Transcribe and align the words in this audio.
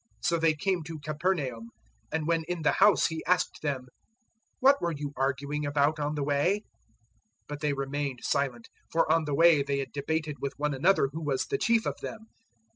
009:033 0.21 0.25
So 0.29 0.37
they 0.39 0.53
came 0.55 0.81
to 0.83 0.97
Capernaum; 0.99 1.69
and 2.11 2.25
when 2.27 2.43
in 2.47 2.63
the 2.63 2.71
house 2.71 3.05
He 3.05 3.23
asked 3.25 3.61
them, 3.61 3.85
"What 4.59 4.81
were 4.81 4.93
you 4.97 5.13
arguing 5.15 5.63
about 5.63 5.99
on 5.99 6.15
the 6.15 6.23
way?" 6.23 6.63
009:034 7.43 7.47
But 7.49 7.59
they 7.59 7.73
remained 7.73 8.19
silent; 8.23 8.69
for 8.91 9.11
on 9.11 9.25
the 9.25 9.35
way 9.35 9.61
they 9.61 9.77
had 9.77 9.91
debated 9.93 10.37
with 10.41 10.57
one 10.57 10.73
another 10.73 11.09
who 11.11 11.21
was 11.21 11.45
the 11.45 11.59
chief 11.59 11.85
of 11.85 11.99
them. 12.01 12.29